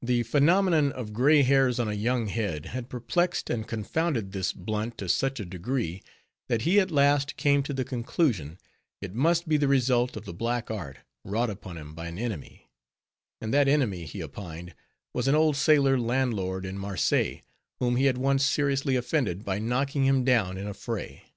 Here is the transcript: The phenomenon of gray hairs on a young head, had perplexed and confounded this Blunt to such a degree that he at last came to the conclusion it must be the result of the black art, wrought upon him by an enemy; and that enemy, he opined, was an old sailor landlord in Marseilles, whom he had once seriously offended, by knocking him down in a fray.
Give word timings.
The 0.00 0.22
phenomenon 0.22 0.92
of 0.92 1.12
gray 1.12 1.42
hairs 1.42 1.80
on 1.80 1.88
a 1.88 1.92
young 1.92 2.28
head, 2.28 2.66
had 2.66 2.88
perplexed 2.88 3.50
and 3.50 3.66
confounded 3.66 4.30
this 4.30 4.52
Blunt 4.52 4.96
to 4.98 5.08
such 5.08 5.40
a 5.40 5.44
degree 5.44 6.00
that 6.46 6.62
he 6.62 6.78
at 6.78 6.92
last 6.92 7.36
came 7.36 7.64
to 7.64 7.74
the 7.74 7.84
conclusion 7.84 8.58
it 9.00 9.16
must 9.16 9.48
be 9.48 9.56
the 9.56 9.66
result 9.66 10.16
of 10.16 10.26
the 10.26 10.32
black 10.32 10.70
art, 10.70 10.98
wrought 11.24 11.50
upon 11.50 11.76
him 11.76 11.92
by 11.92 12.06
an 12.06 12.20
enemy; 12.20 12.70
and 13.40 13.52
that 13.52 13.66
enemy, 13.66 14.04
he 14.04 14.22
opined, 14.22 14.76
was 15.12 15.26
an 15.26 15.34
old 15.34 15.56
sailor 15.56 15.98
landlord 15.98 16.64
in 16.64 16.78
Marseilles, 16.78 17.40
whom 17.80 17.96
he 17.96 18.04
had 18.04 18.16
once 18.16 18.46
seriously 18.46 18.94
offended, 18.94 19.44
by 19.44 19.58
knocking 19.58 20.04
him 20.06 20.22
down 20.22 20.56
in 20.56 20.68
a 20.68 20.74
fray. 20.74 21.34